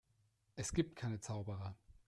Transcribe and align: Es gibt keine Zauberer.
Es 0.55 0.73
gibt 0.73 0.95
keine 0.95 1.19
Zauberer. 1.19 1.75